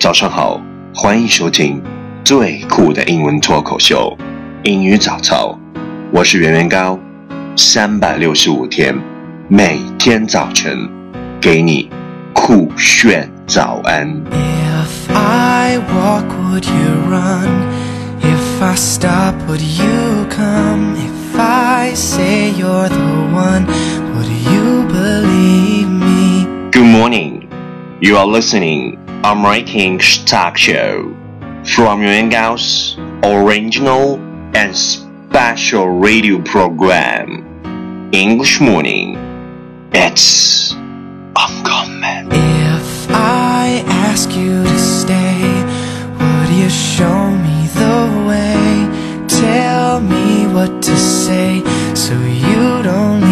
[0.00, 0.60] 早上好，
[0.94, 1.82] 欢迎收听
[2.22, 4.16] 最酷的英文脱口秀
[4.62, 5.58] 《英语早操》，
[6.12, 6.96] 我是圆圆高，
[7.56, 8.96] 三百六十五天，
[9.48, 10.88] 每天早晨
[11.40, 11.90] 给你
[12.32, 14.08] 酷炫早安。
[14.30, 17.48] If I walk, would you run?
[18.22, 20.94] If I stop, would you come?
[20.94, 23.66] If I say you're the one,
[24.14, 26.46] would you believe me?
[26.70, 27.48] Good morning.
[28.00, 31.14] You are listening American Talk Show
[31.74, 34.16] from Yuan Gao's original
[34.54, 38.10] and special radio program.
[38.12, 39.16] English Morning.
[39.92, 42.28] It's uncommon.
[42.30, 45.42] If I ask you to stay,
[46.20, 49.26] would you show me the way?
[49.26, 51.62] Tell me what to say
[51.94, 53.27] so you don't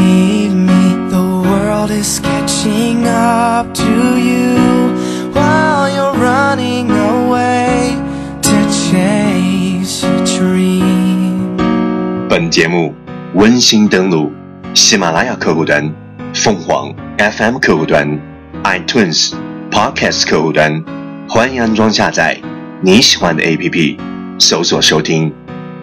[12.51, 12.95] 节目
[13.35, 14.33] 温馨登录
[14.75, 15.93] 喜马拉雅客户端、
[16.35, 18.19] 凤凰 FM 客户端、
[18.65, 19.33] iTunes
[19.71, 20.83] Podcast 客户端，
[21.29, 22.41] 欢迎安装下载
[22.81, 23.99] 你喜欢的 APP，
[24.39, 25.33] 搜索收听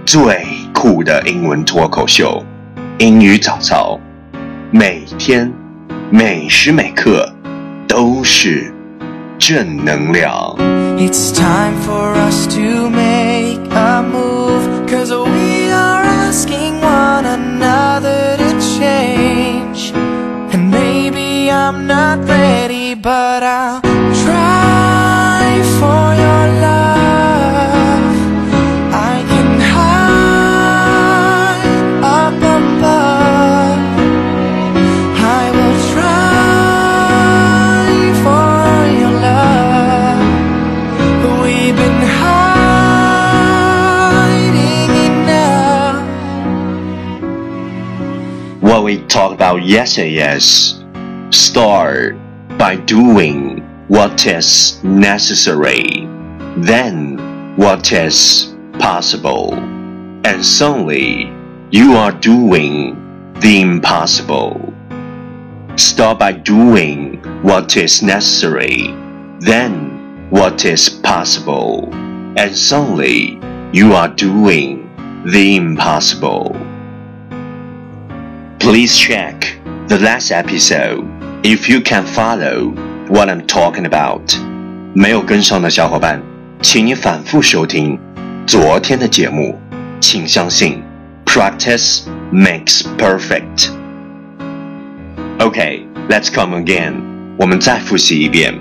[0.05, 2.43] 最酷的英文脱口秀
[3.03, 3.99] 《英语早操》，
[4.71, 5.51] 每天
[6.09, 7.31] 每时每刻
[7.87, 8.73] 都是
[9.37, 10.55] 正能量。
[10.97, 13.32] It's time for us to make
[21.65, 28.15] I'm not ready, but I'll try for your love.
[28.91, 30.83] I can hide
[32.03, 33.79] up above.
[35.15, 37.07] I will try
[38.25, 38.51] for
[38.99, 40.19] your love.
[41.43, 42.01] We've been
[44.03, 46.03] hiding enough.
[48.61, 50.82] What we talked about yesterday is
[51.33, 52.15] start
[52.59, 56.07] by doing what is necessary,
[56.57, 59.55] then what is possible,
[60.25, 61.33] and suddenly
[61.71, 64.73] you are doing the impossible.
[65.75, 68.93] Start by doing what is necessary,
[69.39, 71.89] then what is possible,
[72.37, 73.39] and suddenly
[73.73, 74.89] you are doing
[75.25, 76.55] the impossible.
[78.59, 79.57] Please check
[79.87, 81.12] the last episode
[81.42, 82.72] if you can follow
[83.08, 84.36] what I'm talking about.
[84.94, 86.22] 没有跟上的小伙伴，
[86.62, 87.98] 请你反复收听
[88.46, 89.58] 昨天的节目。
[90.00, 90.82] 请相信，
[91.26, 93.68] practice makes perfect.
[95.38, 96.94] Okay, let's come again.
[97.36, 98.54] 我们再复习一遍。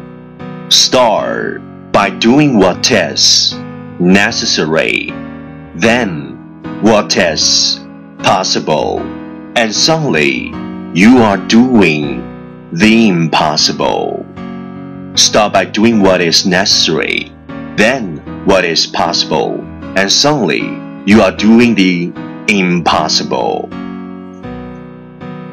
[0.70, 1.62] Start
[1.92, 3.56] by doing what is
[4.00, 5.14] necessary,
[5.80, 6.36] then
[6.82, 7.80] what is
[8.24, 9.02] possible,
[9.54, 10.52] and suddenly
[10.94, 12.22] you are doing
[12.74, 14.26] the impossible.
[15.16, 17.32] Start by doing what is necessary,
[17.76, 19.64] then what is possible,
[19.96, 20.64] and suddenly
[21.06, 22.12] you are doing the
[22.48, 23.70] impossible.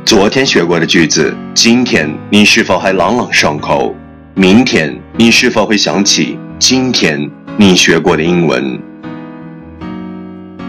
[0.05, 3.95] 昨天学过的句子，今天你是否还朗朗上口？
[4.35, 8.79] 明天你是否会想起今天你学过的英文？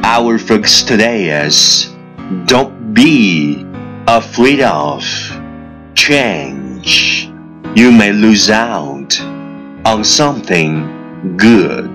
[0.04, 1.88] Our focus today is
[2.48, 3.66] don't be
[4.06, 5.04] afraid of
[6.01, 7.31] change.
[7.77, 9.21] You may lose out
[9.85, 11.93] on something good,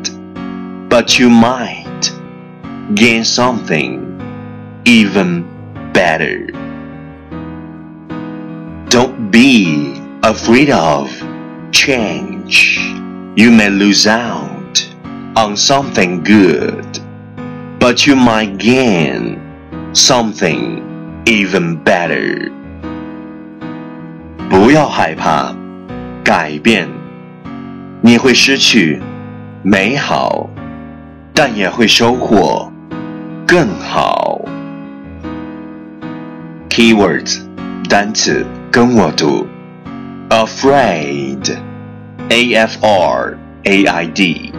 [0.88, 2.12] but you might
[2.94, 3.90] gain something
[4.86, 5.42] even
[5.92, 6.46] better.
[8.90, 11.10] Don't be afraid of
[11.72, 12.78] change.
[13.36, 14.88] You may lose out
[15.36, 16.86] on something good,
[17.80, 19.42] but you might gain
[19.94, 22.52] something even better.
[24.58, 25.54] 不要害怕
[26.24, 26.88] 改变，
[28.00, 29.02] 你会失去
[29.64, 30.50] 美好，
[31.34, 32.72] 但也会收获
[33.46, 34.40] 更好。
[36.70, 37.42] Keywords
[37.90, 39.46] 单词跟我读
[40.30, 44.54] ，afraid，a f r a i d，afraid，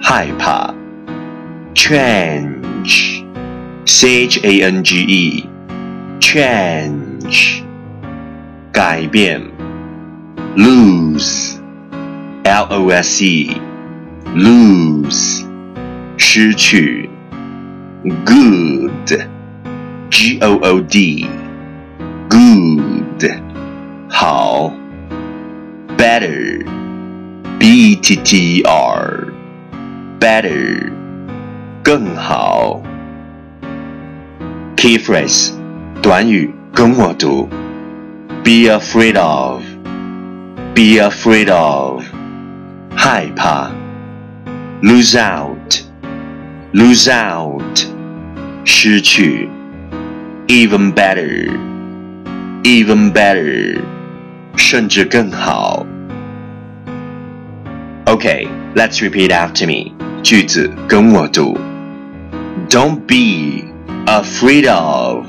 [0.00, 0.72] 害怕
[1.74, 2.94] ，change，c
[4.24, 6.99] h a n g e，change，
[8.71, 9.41] 改变，
[10.55, 15.43] lose，l o s e，lose，
[16.17, 17.09] 失去，
[18.25, 22.29] good。G O O D，good，
[24.07, 24.71] 好，
[25.97, 26.21] bad。
[26.21, 26.63] better,
[27.59, 29.27] b e t t e r,
[30.19, 30.91] better,
[31.83, 32.81] 更好。
[34.77, 35.51] Key phrase
[36.01, 37.47] 短语 跟我读，
[38.43, 39.61] be afraid of,
[40.73, 42.03] be afraid of,
[42.95, 43.71] 害怕。
[44.81, 45.83] lose out,
[46.73, 47.85] lose out,
[48.65, 49.49] 失去。
[50.47, 51.49] even better,
[52.63, 53.79] even better,
[54.55, 55.85] 甚至更好。
[58.05, 59.93] Okay, let's repeat after me.
[60.21, 61.57] 句子跟我读。
[62.69, 63.65] Don't be
[64.05, 65.25] afraid of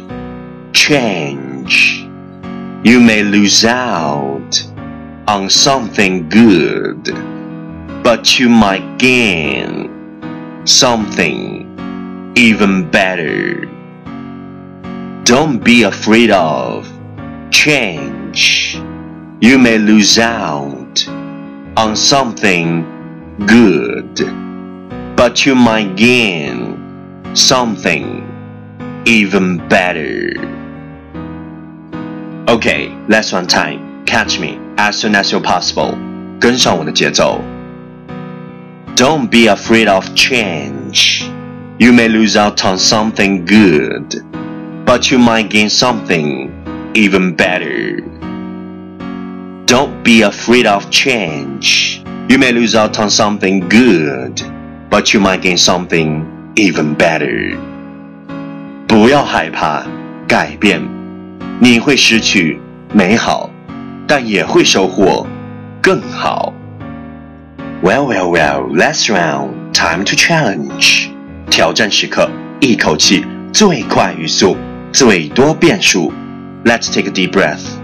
[0.74, 2.08] change.
[2.84, 4.64] You may lose out
[5.28, 7.04] on something good,
[8.04, 13.66] but you might gain something even better.
[15.24, 16.90] Don't be afraid of
[17.52, 18.76] change.
[19.40, 21.08] You may lose out
[21.78, 22.84] on something
[23.46, 24.16] good,
[25.16, 28.28] but you might gain something
[29.06, 30.51] even better.
[32.51, 34.05] Okay, last one time.
[34.07, 35.97] Catch me as soon as you're possible.
[36.41, 37.41] 跟上我的节奏。
[38.95, 41.29] Don't be afraid of change.
[41.79, 44.23] You may lose out on something good,
[44.87, 46.51] but you might gain something
[46.95, 48.03] even better.
[49.67, 52.03] Don't be afraid of change.
[52.29, 54.41] You may lose out on something good,
[54.89, 56.25] but you might gain something
[56.57, 57.57] even better.
[58.89, 59.85] 不要害怕
[60.27, 60.81] 改变，
[61.64, 62.60] 你会失去
[62.92, 63.48] 美好，
[64.08, 65.28] 但也会收获
[65.80, 66.52] 更好。
[67.84, 71.10] Well, well, well, let's round, time to challenge.
[71.52, 72.32] 挑战时刻，
[72.62, 73.24] 一口气，
[73.54, 74.58] 最快语速，
[74.92, 76.12] 最多变数。
[76.66, 77.81] Let's take a deep breath.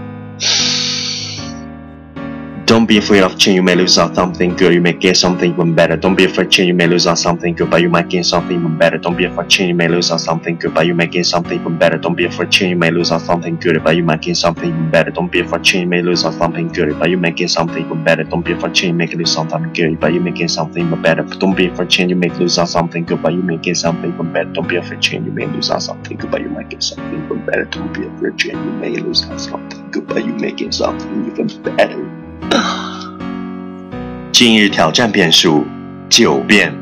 [2.68, 3.56] Don't be afraid of change.
[3.56, 4.74] You may lose out something good.
[4.74, 5.96] You may gain something even better.
[5.96, 6.68] Don't be afraid of change.
[6.68, 8.98] You may lose out something good, but you might gain something even better.
[8.98, 9.68] Don't be afraid of change.
[9.70, 11.96] You may lose out something good, but you may gain something even better.
[11.96, 12.72] Don't be afraid of change.
[12.72, 15.10] You may lose out something good, but you might gain something even better.
[15.10, 15.80] Don't be afraid of change.
[15.84, 18.22] You may lose out something good, but you may gain something even better.
[18.22, 18.90] Don't be afraid change.
[18.90, 21.24] You may lose something good, but you may gain something even better.
[21.24, 22.10] Don't be afraid change.
[22.12, 24.44] You may lose out something good, but you may gain something even better.
[24.44, 25.24] Don't be afraid of change.
[25.24, 27.64] You may lose out something good, but you might gain something even better.
[27.64, 28.64] Don't be afraid of change.
[28.66, 32.27] You may lose out something good, but you may gain something even better.
[34.32, 35.66] 今日挑战变数
[36.08, 36.72] 九遍，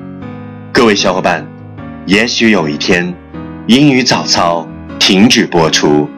[0.73, 1.47] 各位小伙伴，
[2.07, 3.15] 也许有一天，
[3.67, 4.67] 英语早操
[4.99, 6.09] 停止播出，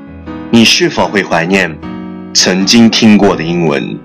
[0.51, 1.77] 你是否会怀念
[2.35, 3.99] 曾经听过的英文？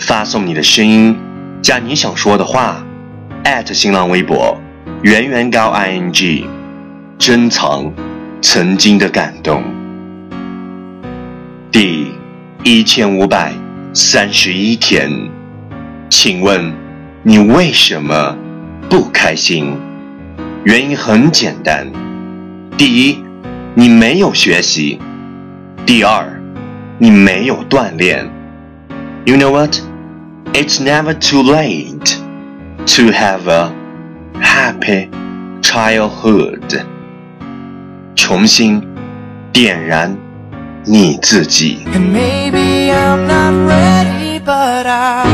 [0.00, 1.16] 发送你的声音
[1.60, 2.84] 加你想说的话，@
[3.72, 4.56] 新浪微博
[5.02, 6.44] 圆圆高 ing，
[7.18, 7.92] 珍藏
[8.40, 9.62] 曾经的感动。
[11.72, 12.12] 第
[12.62, 13.52] 一千五百
[13.93, 15.09] 三十一天。
[16.09, 16.73] 请问
[17.23, 18.35] 你为什么
[18.89, 19.75] 不开心？
[20.63, 21.91] 原因很简单：
[22.77, 23.23] 第一，
[23.75, 24.99] 你没有学习；
[25.85, 26.41] 第二，
[26.99, 28.29] 你没有锻炼。
[29.25, 29.75] You know what?
[30.53, 32.17] It's never too late
[32.85, 33.71] to have a
[34.39, 35.09] happy
[35.61, 36.83] childhood.
[38.15, 38.81] 重新
[39.51, 40.15] 点燃
[40.85, 41.79] 你自己。
[41.93, 43.66] And maybe I'm not ready,
[44.48, 45.27] but